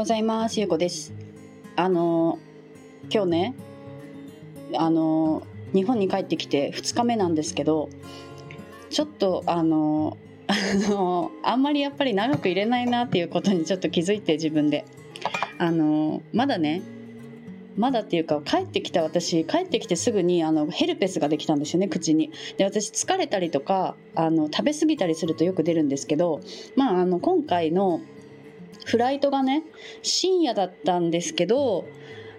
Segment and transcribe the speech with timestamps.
[0.00, 0.58] ございます。
[0.58, 1.12] ゆうこです。
[1.76, 2.38] あの
[3.12, 3.54] 今日ね、
[4.74, 5.42] あの
[5.74, 7.90] 日本に帰ってきて2日目なんですけど、
[8.88, 10.16] ちょっとあの
[10.48, 10.54] あ
[10.88, 14.86] のあんまりやっぱり長く入れないなっていうことにちょっと気づいて自分で、
[15.58, 16.80] あのまだね。
[17.76, 26.40] まだっていうか帰ってきた私帰ってきてすぐにあのヘルペスができたんですよね口にで私疲れたりとかあの食べ過ぎたりするとよく出るんですけど
[26.74, 28.00] まああの今回の
[28.84, 29.64] フライトがね
[30.02, 31.86] 深夜だったんですけど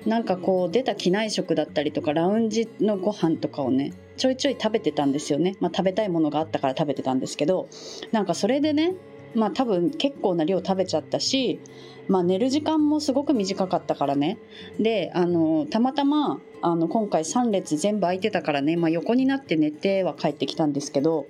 [0.06, 7.68] なんかこう出た機内食だったりとかラウンジのご飯とかをねちょいちょい食べてたんですよね、まあ、食べたいものがあったから食べてたんですけど
[8.12, 8.96] なんかそれでね
[9.36, 11.60] まあ多分結構な量食べちゃったし、
[12.08, 14.38] まあ、寝る時間もすごく短かったからね。
[14.80, 21.28] であのたまたまあの今回3列全部空いてたからね、まあ、横になって寝ては帰ってきたんですけど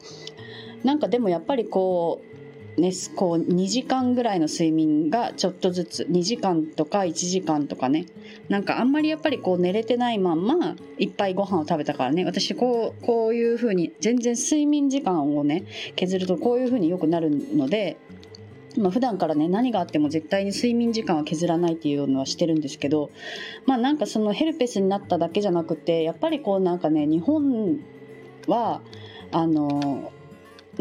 [0.84, 2.31] なんかでもやっぱりこう
[2.82, 8.08] ね、こう2時間ぐらいの睡眠がちょっとずつ2時間とか1時間とかね。
[8.50, 12.26] なんかあんまりやっぱりこう寝れてないまんまいっぱいご飯を食べたからね。
[12.26, 15.64] 私こうこういう風に全然睡眠時間をね
[15.96, 17.98] 削るとこういう風によくなるので
[18.78, 23.12] まあ、普段からね何があっても絶対に睡眠時間は削らないっていうのはしてるんですけど
[23.66, 27.80] まあなんかそのヘルペスになっただけじゃなくてやっぱりこうなんかね日本
[28.48, 28.82] は
[29.32, 30.14] あの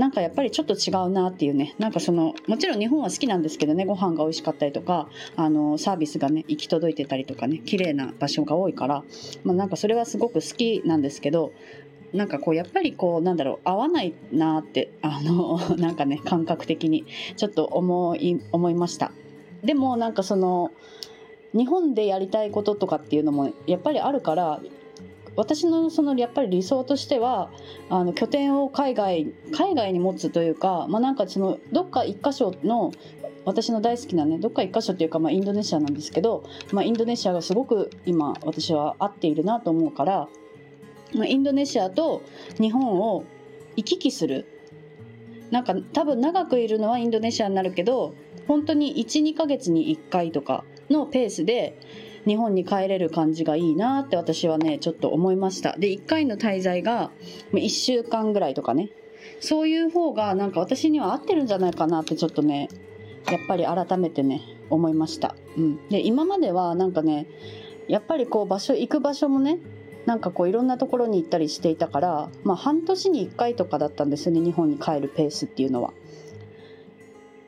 [0.00, 1.74] なんかやっぱりちょっと違うなっていうね。
[1.78, 3.84] なんかそのもちろん日本は好きなんですけどね。
[3.84, 7.58] ご飯が美味しかったりとかあのサービスがね行き届いてたりとかね。
[7.58, 9.04] 綺麗な場所が多いから、
[9.44, 11.52] まあ、なんかそれはすごく好きなんですけど
[12.14, 17.04] なんかこうやっぱりこうなんだろう合わないなってあの なんかね感覚的に
[17.36, 19.12] ちょっと思い思いました。
[19.62, 20.70] でもなんかその
[21.52, 24.60] 日本でやりたいこととかっていうのもやっぱりあるから
[25.40, 27.50] 私のそのやっぱり理想としては
[27.88, 32.92] あの拠点を海外海外に持つというか、まあ、なんかそのどっか一箇所の
[33.46, 40.28] 私の大好きなねどっか一箇所っていうか、まあ、インドネシアなんですけど、まあ、インドネシアがすごく今私は合っているなと思うから、
[41.14, 42.20] まあ、インドネシアと
[42.60, 43.24] 日本を
[43.76, 44.46] 行き来する。
[45.50, 48.14] なんか多分長くいるのはインドネシアになるけど
[48.46, 51.76] 本当に12ヶ月に1回とかのペースで
[52.26, 55.76] 日本に帰れる感じがいいなって私はねちょっと思いました。
[55.78, 57.10] で1回の滞在が
[57.52, 58.90] 1週間ぐらいとかね。
[59.40, 62.68] そういう方がなんか私には合ってるんじゃないかなってちょっとね
[63.30, 67.26] やっぱり改めてね思いました、うん、で今まではなんかね
[67.88, 69.58] やっぱりこう場所行く場所もね
[70.06, 75.92] なんかこういろんなところに行ったりしていたから、まあ、半年に1回とかだったんですよね日本に帰るペースっていうのは。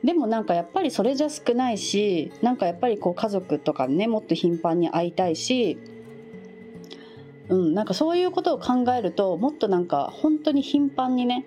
[0.05, 5.79] でもなんかやっぱりそれじゃ少ないしなんかやっぱりこう家族とかねもっと頻繁に会いたいし
[7.49, 11.45] うん、なんかそういうことを考えるともっとなんか本当に頻繁にね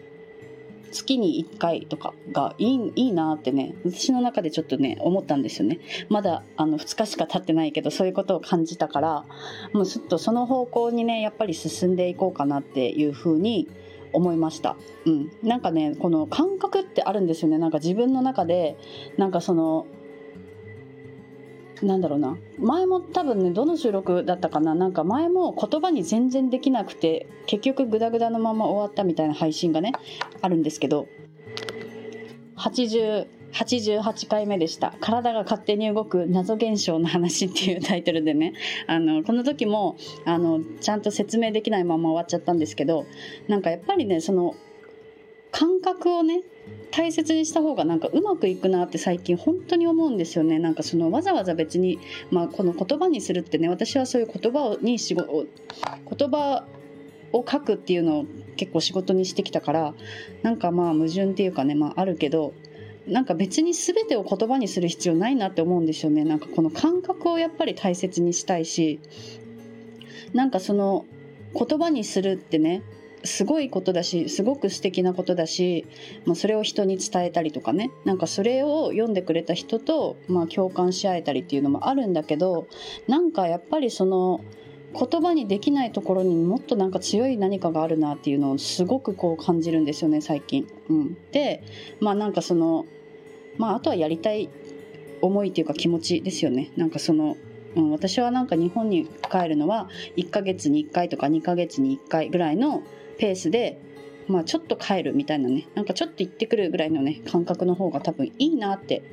[0.91, 5.79] 月に1回とかがいいいいなってね私の中でちょっとね思ったんですよね。
[6.09, 9.25] まだあの2日しか経ってないけどそういうことを感じたから
[9.73, 13.84] もうちょっとその方向にねやっぱり進んでいこうかなっていうふうに思
[14.15, 14.75] 思いました。
[15.05, 17.57] うん、なんかねこの感覚ってあるんですよね。
[17.57, 18.77] なんか自分の中で
[19.17, 19.85] なんかその
[21.81, 22.37] なんだろうな。
[22.57, 24.75] 前も多分ねどの収録だったかな。
[24.75, 29.91] なんか前も言葉に全然できなくて結局グダグダのまま終わったみたいな配信がね
[30.41, 31.07] あるんですけど。
[33.53, 38.53] 88回目でした「体が勝手に動く謎現象の話」っていうタイトルでね。
[38.87, 39.95] あのこの時も
[40.25, 43.05] あのちゃんと説明できないまま終わっちゃったんですけど
[43.47, 44.55] なんかやっぱりねその
[45.51, 46.41] 感覚をね
[46.91, 50.59] 大切にした方がなんかうまくいくなって最近本当に思うんですよね。
[50.59, 51.99] なんかそのわざわざ別に、
[52.31, 55.45] まあ、この言葉にするってね私はそういう言葉に仕事
[56.17, 56.65] 言葉
[57.31, 58.25] を書くっていうのを
[58.55, 59.93] 結構仕事にしてきたから
[60.41, 62.53] なんかまあ矛盾っていうかね、まあ、あるけど
[63.07, 66.23] なんか別に全てを言葉にする必要ないなって思うんですよね。
[66.23, 68.99] なんかこの感覚をやっぱり大切にしたいし。
[70.33, 71.05] なんかその
[71.53, 72.83] 言葉にするってね
[73.23, 75.87] すごいことだしすごく素敵なことだし、
[76.25, 77.89] まあ、それを人に伝えたりとかね。
[78.03, 82.67] なんかそれを読んでくれた人と、まあ、共感し合えたりっていうのもあるんだけど
[83.07, 84.41] なんかやっぱりその
[84.93, 90.67] 言葉にできないところにもっとなんか強い何かがあるなっていうのをすごくこう感じるんですよね最近。
[90.89, 91.63] うん、で
[91.99, 92.85] まあなんかその
[93.57, 94.49] まああとはやりたい
[95.21, 96.71] 思いっていうか気持ちですよね。
[96.75, 97.37] なんかその
[97.75, 102.83] うん、私はなんか日本に帰るのは1ヶ月に1回とか2ヶ月に1回ぐらいの
[103.17, 103.81] ペースで
[104.27, 105.67] まあ、ちょっと帰るみたいなね。
[105.75, 109.03] なんかちょっと行ってくるぐらいのね感覚の方が多分いいなって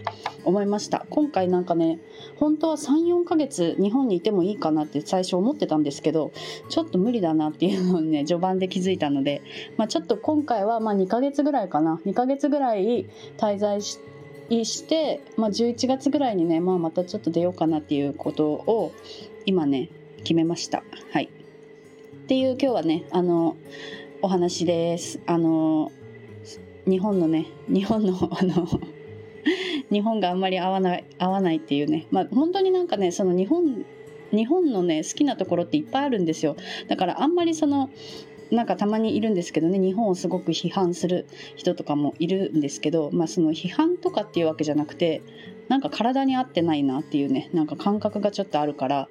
[0.44, 1.04] 思いました。
[1.10, 1.98] 今回なんかね
[2.36, 6.32] 本当は34ヶ月日本にいてもいいかなって最初思ってたんですけど
[6.70, 9.42] ちょっと無理だなっていうのをね序盤で気づいたので、
[9.76, 12.00] まあ、ちょっと今回はま2ヶ月ぐらいかな。
[12.06, 13.06] 2ヶ月ぐらい
[13.36, 14.11] 滞在して
[14.60, 18.92] 意して、まあ、11月ぐらいにね、まあ、またちょっと出ようかなっていうことを
[19.46, 19.88] 今ね
[20.18, 20.82] 決めました。
[21.12, 21.24] はい。
[21.24, 23.56] っていう今日はねあの
[24.20, 25.20] お話です。
[25.26, 25.90] あの
[26.86, 28.68] 日本のね日本の あの
[29.90, 32.06] 日本があんまり合わない合わないっていうね。
[32.10, 33.84] まあ本当になんかねその日本
[34.32, 36.56] 日本のね好きなところっていっぱいあるんですよ。
[36.88, 37.90] だからあんまりその
[38.52, 41.26] なんかたまにいるんですけどね日本をすごく批判する
[41.56, 45.22] 人とかもいるんですけど、まあ、その批判とかっていうわけじゃなくて
[45.68, 49.08] なんか体に合ってないなっていうねなんか感覚がちょっとあるから、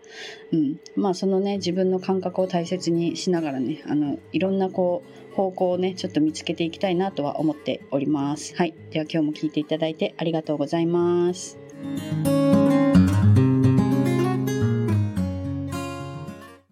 [0.52, 8.56] うん、まあそのね自分の感覚を大切にしながらねあのいろんなこう方向をねちょっと見つけていきたいなとは思っております。
[8.56, 11.58] はい、では今日も聞いていただいてありがとうございます。